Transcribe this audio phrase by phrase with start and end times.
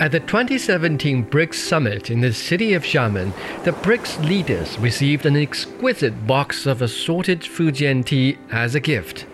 [0.00, 3.34] At the 2017 BRICS Summit in the city of Xiamen,
[3.64, 9.26] the BRICS leaders received an exquisite box of assorted Fujian tea as a gift.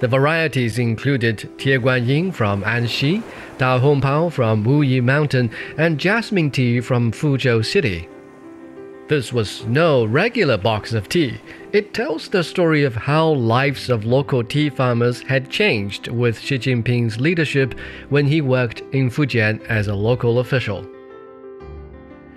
[0.00, 3.22] The varieties included Tieguanyin from Anxi,
[3.56, 8.08] Da Hongpao from Wuyi Mountain, and jasmine tea from Fuzhou City.
[9.06, 11.38] This was no regular box of tea.
[11.72, 16.58] It tells the story of how lives of local tea farmers had changed with Xi
[16.58, 20.86] Jinping's leadership when he worked in Fujian as a local official.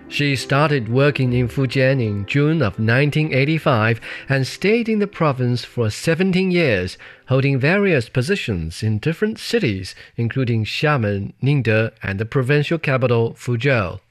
[0.09, 5.89] Xi started working in Fujian in June of 1985 and stayed in the province for
[5.89, 13.35] 17 years, holding various positions in different cities, including Xiamen, Ningde, and the provincial capital,
[13.35, 14.01] Fuzhou.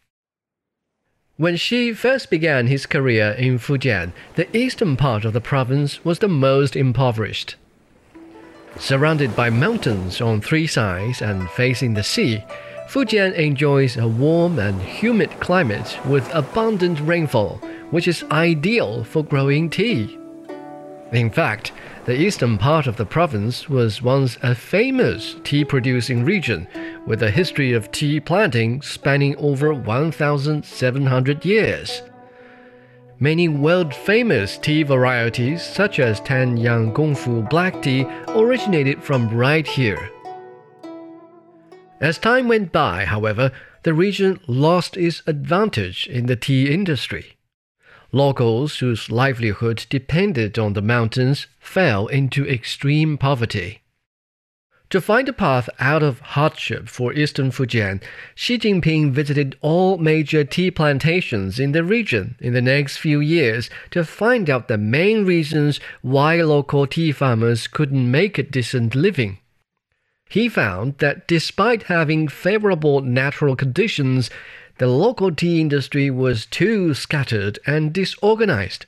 [1.39, 6.21] When Xi first began his career in Fujian, the eastern part of the province was
[6.21, 7.57] the most impoverished.
[8.79, 12.43] Surrounded by mountains on three sides and facing the sea,
[12.89, 19.69] Fujian enjoys a warm and humid climate with abundant rainfall, which is ideal for growing
[19.69, 20.19] tea.
[21.13, 21.71] In fact,
[22.07, 26.67] the eastern part of the province was once a famous tea producing region
[27.07, 32.03] with a history of tea planting spanning over 1,700 years.
[33.19, 40.11] Many world famous tea varieties, such as Tanyang Gongfu black tea, originated from right here.
[42.01, 43.53] As time went by, however,
[43.85, 47.39] the region lost its advantage in the tea industry.
[48.13, 53.81] Locals whose livelihood depended on the mountains fell into extreme poverty.
[54.91, 58.01] To find a path out of hardship for eastern Fujian,
[58.37, 63.69] Xi Jinping visited all major tea plantations in the region in the next few years
[63.91, 69.39] to find out the main reasons why local tea farmers couldn't make a decent living.
[70.29, 74.31] He found that despite having favorable natural conditions,
[74.79, 78.87] the local tea industry was too scattered and disorganized,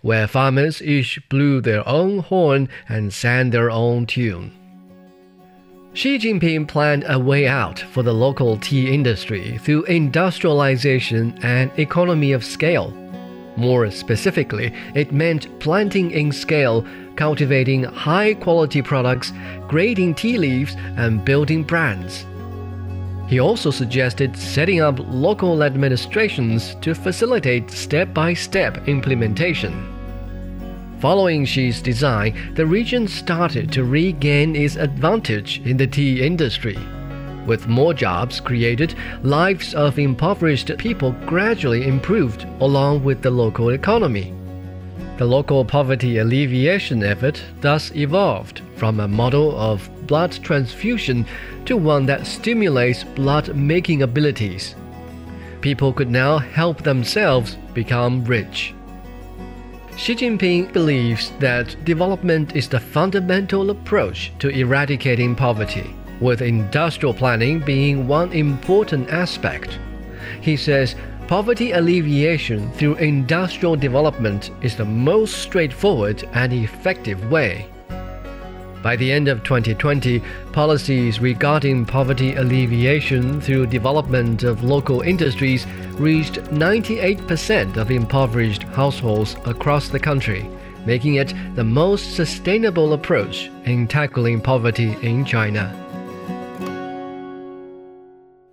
[0.00, 4.59] where farmers each blew their own horn and sang their own tune.
[5.92, 12.30] Xi Jinping planned a way out for the local tea industry through industrialization and economy
[12.30, 12.92] of scale.
[13.56, 16.86] More specifically, it meant planting in scale,
[17.16, 19.32] cultivating high quality products,
[19.66, 22.24] grading tea leaves, and building brands.
[23.26, 29.99] He also suggested setting up local administrations to facilitate step by step implementation.
[31.00, 36.78] Following Xi's design, the region started to regain its advantage in the tea industry.
[37.46, 44.34] With more jobs created, lives of impoverished people gradually improved along with the local economy.
[45.16, 51.24] The local poverty alleviation effort thus evolved from a model of blood transfusion
[51.64, 54.74] to one that stimulates blood making abilities.
[55.62, 58.74] People could now help themselves become rich.
[60.00, 67.58] Xi Jinping believes that development is the fundamental approach to eradicating poverty with industrial planning
[67.58, 69.78] being one important aspect.
[70.40, 70.96] He says
[71.26, 77.69] poverty alleviation through industrial development is the most straightforward and effective way.
[78.82, 85.66] By the end of 2020, policies regarding poverty alleviation through development of local industries
[85.98, 90.48] reached 98% of impoverished households across the country,
[90.86, 95.76] making it the most sustainable approach in tackling poverty in China.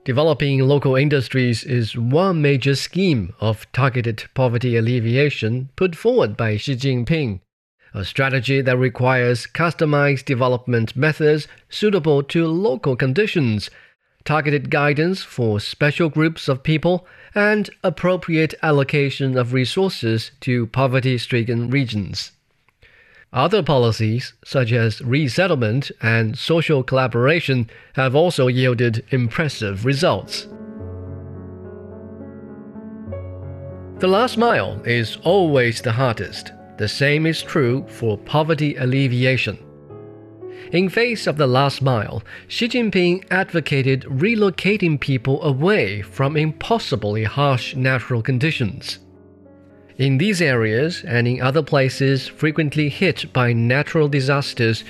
[0.03, 6.75] Developing local industries is one major scheme of targeted poverty alleviation put forward by Xi
[6.75, 7.41] Jinping,
[7.97, 13.69] a strategy that requires customized development methods suitable to local conditions,
[14.23, 21.69] targeted guidance for special groups of people, and appropriate allocation of resources to poverty stricken
[21.69, 22.31] regions.
[23.33, 30.47] Other policies, such as resettlement and social collaboration, have also yielded impressive results.
[33.99, 36.51] The last mile is always the hardest.
[36.77, 39.57] The same is true for poverty alleviation.
[40.71, 47.75] In face of the last mile, Xi Jinping advocated relocating people away from impossibly harsh
[47.75, 48.99] natural conditions.
[49.97, 54.83] In these areas and in other places frequently hit by natural disasters,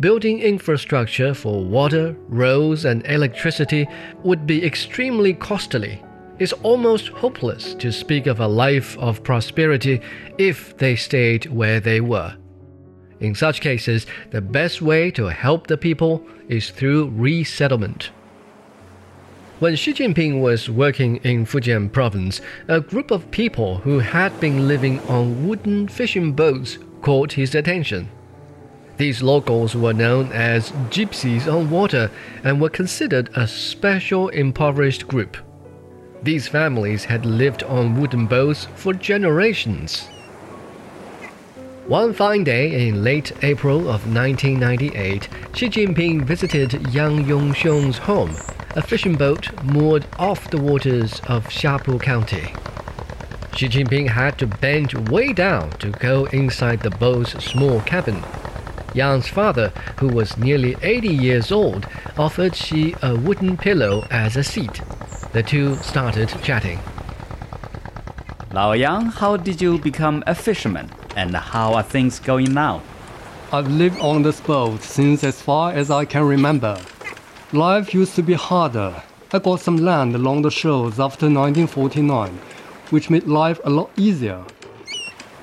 [0.00, 3.86] building infrastructure for water, roads, and electricity
[4.24, 6.02] would be extremely costly.
[6.38, 10.00] It's almost hopeless to speak of a life of prosperity
[10.38, 12.36] if they stayed where they were.
[13.18, 18.10] In such cases, the best way to help the people is through resettlement.
[19.58, 24.68] When Xi Jinping was working in Fujian province, a group of people who had been
[24.68, 28.08] living on wooden fishing boats caught his attention.
[28.96, 32.12] These locals were known as gypsies on water
[32.44, 35.36] and were considered a special impoverished group.
[36.22, 40.08] These families had lived on wooden boats for generations.
[41.86, 48.36] One fine day in late April of 1998, Xi Jinping visited Yang Yongxiong's home
[48.76, 52.52] a fishing boat moored off the waters of Xiapu County.
[53.56, 58.22] Xi Jinping had to bend way down to go inside the boat's small cabin.
[58.94, 61.86] Yang's father, who was nearly 80 years old,
[62.16, 64.80] offered Xi a wooden pillow as a seat.
[65.38, 66.80] The two started chatting.
[68.52, 70.90] Lao Yang, how did you become a fisherman?
[71.14, 72.82] And how are things going now?
[73.52, 76.76] I've lived on this boat since as far as I can remember.
[77.52, 79.00] Life used to be harder.
[79.32, 82.32] I got some land along the shores after 1949,
[82.90, 84.44] which made life a lot easier.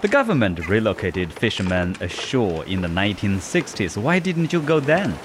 [0.02, 3.96] The government relocated fishermen ashore in the 1960s.
[3.96, 5.18] Why didn't you go then?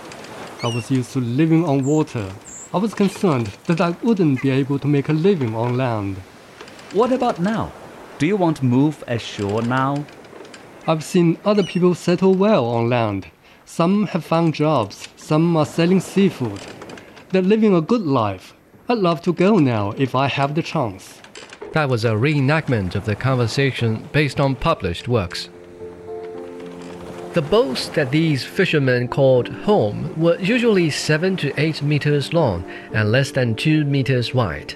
[0.62, 2.30] I was used to living on water.
[2.72, 6.18] I was concerned that I wouldn't be able to make a living on land.
[6.92, 7.72] What about now?
[8.18, 10.04] Do you want to move ashore now?
[10.86, 13.26] I've seen other people settle well on land.
[13.64, 16.60] Some have found jobs, some are selling seafood.
[17.30, 18.54] They're living a good life.
[18.88, 21.20] I'd love to go now if I have the chance.
[21.72, 25.48] That was a reenactment of the conversation based on published works.
[27.32, 33.12] The boats that these fishermen called home were usually 7 to 8 meters long and
[33.12, 34.74] less than 2 meters wide.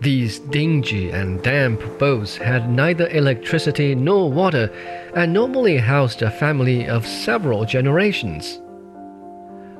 [0.00, 4.70] These dingy and damp boats had neither electricity nor water
[5.16, 8.60] and normally housed a family of several generations.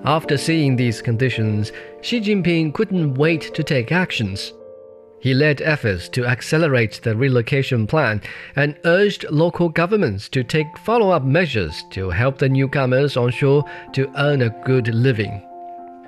[0.05, 1.71] After seeing these conditions,
[2.03, 4.53] Xi Jinping couldn't wait to take actions.
[5.21, 8.23] He led efforts to accelerate the relocation plan
[8.57, 13.65] and urged local governments to take follow up measures to help the newcomers on shore
[13.93, 15.43] to earn a good living.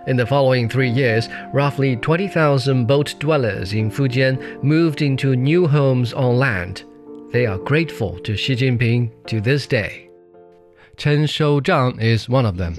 [0.06, 6.12] In the following three years, roughly 20,000 boat dwellers in Fujian moved into new homes
[6.14, 6.84] on land.
[7.32, 10.08] They are grateful to Xi Jinping to this day.
[10.96, 12.74] Chen Shouzhang is one of them.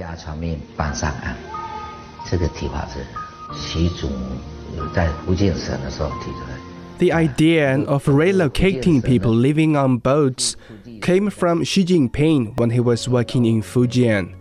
[6.99, 10.55] The idea of relocating people living on boats
[11.01, 14.35] came from Xi Jinping when he was working in Fujian.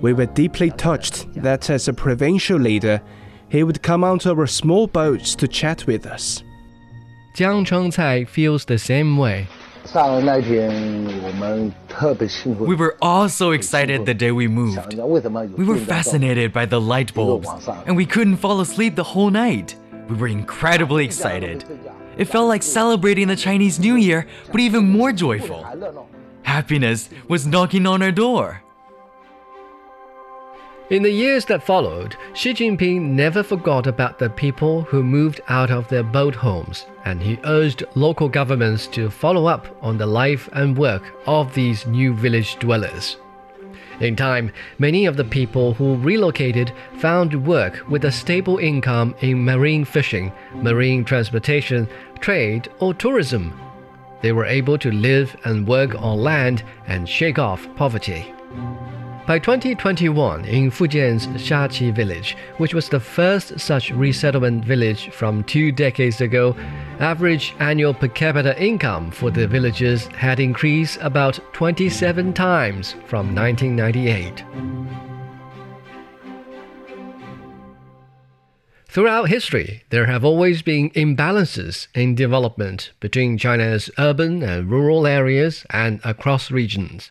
[0.00, 3.00] We were deeply touched that as a provincial leader,
[3.48, 6.42] he would come onto our small boats to chat with us.
[7.36, 9.46] Jiang Chengcai feels the same way.
[12.44, 14.94] We were all so excited the day we moved.
[14.94, 17.48] We were fascinated by the light bulbs,
[17.86, 19.76] and we couldn't fall asleep the whole night.
[20.08, 21.64] We were incredibly excited.
[22.16, 25.64] It felt like celebrating the Chinese New Year, but even more joyful.
[26.42, 28.62] Happiness was knocking on our door.
[30.90, 35.70] In the years that followed, Xi Jinping never forgot about the people who moved out
[35.70, 40.48] of their boat homes, and he urged local governments to follow up on the life
[40.54, 43.18] and work of these new village dwellers.
[44.00, 49.44] In time, many of the people who relocated found work with a stable income in
[49.44, 51.86] marine fishing, marine transportation,
[52.20, 53.52] trade, or tourism.
[54.22, 58.32] They were able to live and work on land and shake off poverty.
[59.28, 65.70] By 2021, in Fujian's Shachi village, which was the first such resettlement village from two
[65.70, 66.56] decades ago,
[66.98, 74.42] average annual per capita income for the villagers had increased about 27 times from 1998.
[78.86, 85.66] Throughout history, there have always been imbalances in development between China's urban and rural areas
[85.68, 87.10] and across regions.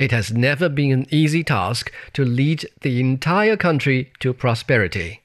[0.00, 5.20] It has never been an easy task to lead the entire country to prosperity.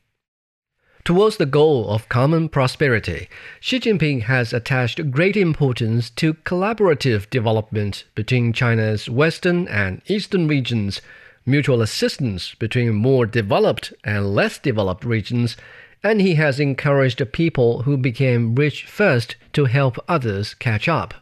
[1.05, 3.29] Towards the goal of common prosperity,
[3.61, 10.99] Xi Jinping has attached great importance to collaborative development between China's western and eastern regions,
[11.45, 15.55] mutual assistance between more developed and less developed regions,
[16.03, 21.13] and he has encouraged people who became rich first to help others catch up.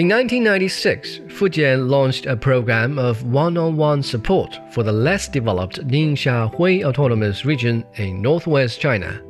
[0.00, 5.86] In 1996, Fujian launched a program of one on one support for the less developed
[5.86, 9.20] Ningxia Hui Autonomous Region in northwest China.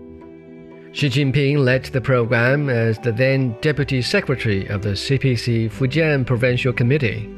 [0.92, 6.72] Xi Jinping led the program as the then Deputy Secretary of the CPC Fujian Provincial
[6.72, 7.28] Committee.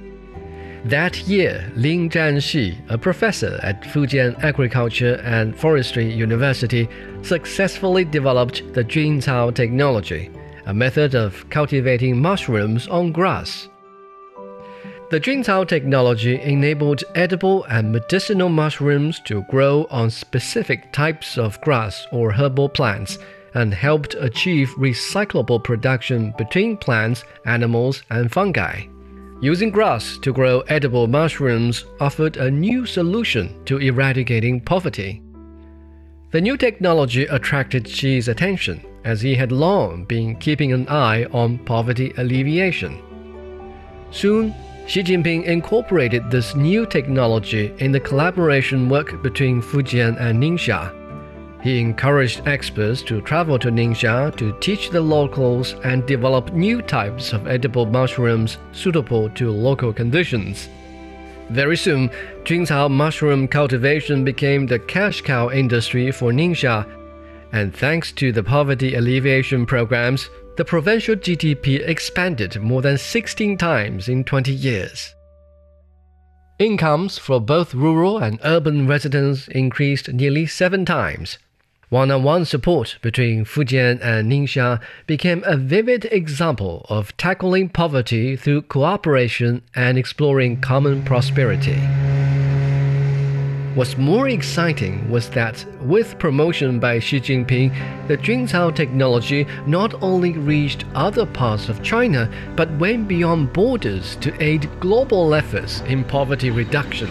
[0.85, 6.87] That year, Lin Zhanxi, a professor at Fujian Agriculture and Forestry University,
[7.23, 10.31] successfully developed the Juncao technology,
[10.67, 13.69] a method of cultivating mushrooms on grass.
[15.11, 22.07] The Juncao technology enabled edible and medicinal mushrooms to grow on specific types of grass
[22.13, 23.19] or herbal plants
[23.55, 28.87] and helped achieve recyclable production between plants, animals, and fungi.
[29.43, 35.21] Using grass to grow edible mushrooms offered a new solution to eradicating poverty.
[36.31, 41.59] The new technology attracted Xi's attention, as he had long been keeping an eye on
[41.59, 43.01] poverty alleviation.
[44.11, 44.55] Soon,
[44.87, 50.93] Xi Jinping incorporated this new technology in the collaboration work between Fujian and Ningxia
[51.63, 57.33] he encouraged experts to travel to Ningxia to teach the locals and develop new types
[57.33, 60.69] of edible mushrooms suitable to local conditions.
[61.51, 62.11] Very soon,
[62.43, 66.85] Juncao mushroom cultivation became the cash cow industry for Ningxia,
[67.53, 74.09] and thanks to the poverty alleviation programs, the provincial GDP expanded more than 16 times
[74.09, 75.15] in 20 years.
[76.59, 81.39] Incomes for both rural and urban residents increased nearly seven times.
[81.89, 88.35] One on one support between Fujian and Ningxia became a vivid example of tackling poverty
[88.35, 91.79] through cooperation and exploring common prosperity.
[93.75, 97.73] What's more exciting was that, with promotion by Xi Jinping,
[98.07, 104.43] the Juncao technology not only reached other parts of China but went beyond borders to
[104.43, 107.09] aid global efforts in poverty reduction.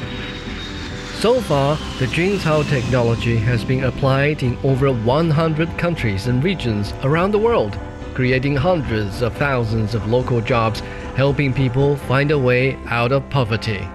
[1.15, 7.31] So far, the Juncao technology has been applied in over 100 countries and regions around
[7.31, 7.75] the world,
[8.13, 10.81] creating hundreds of thousands of local jobs,
[11.15, 13.87] helping people find a way out of poverty.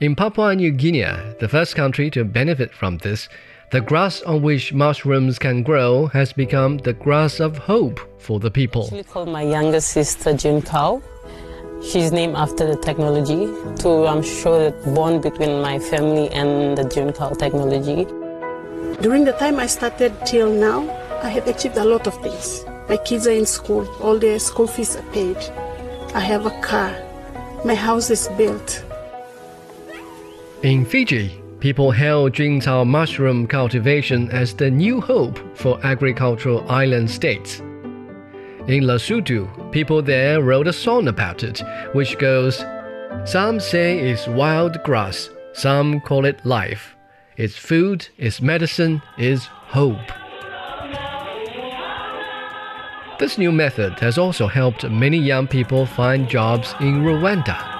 [0.00, 1.06] In Papua New Guinea,
[1.40, 3.28] the first country to benefit from this,
[3.70, 8.50] the grass on which mushrooms can grow has become the grass of hope for the
[8.50, 8.90] people.
[8.92, 11.02] I call my younger sister Juncao
[11.84, 13.46] She's named after the technology
[13.82, 18.06] to um, show the bond between my family and the Juncao technology.
[19.02, 20.88] During the time I started till now,
[21.22, 22.64] I have achieved a lot of things.
[22.88, 25.36] My kids are in school, all their school fees are paid.
[26.14, 26.90] I have a car.
[27.66, 28.82] My house is built.
[30.64, 37.58] In Fiji, people hail Juncao mushroom cultivation as the new hope for agricultural island states.
[38.66, 42.64] In Lesotho, people there wrote a song about it, which goes
[43.26, 46.96] Some say it's wild grass, some call it life.
[47.36, 50.08] It's food, it's medicine, it's hope.
[53.18, 57.73] This new method has also helped many young people find jobs in Rwanda.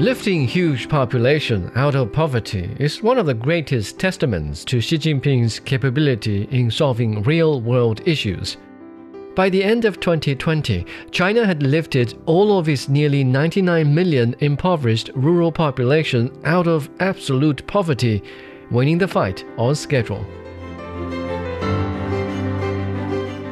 [0.00, 5.60] Lifting huge population out of poverty is one of the greatest testaments to Xi Jinping's
[5.60, 8.56] capability in solving real-world issues.
[9.36, 15.10] By the end of 2020, China had lifted all of its nearly 99 million impoverished
[15.14, 18.22] rural population out of absolute poverty,
[18.70, 20.24] winning the fight on schedule.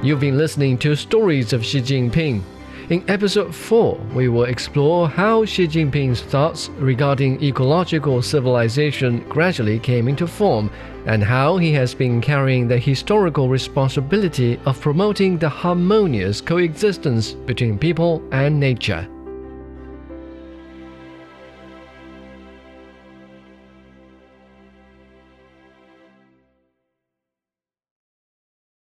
[0.03, 2.43] You've been listening to Stories of Xi Jinping
[2.91, 10.09] in episode 4, we will explore how Xi Jinping's thoughts regarding ecological civilization gradually came
[10.09, 10.71] into form
[11.05, 17.79] and how he has been carrying the historical responsibility of promoting the harmonious coexistence between
[17.79, 19.07] people and nature.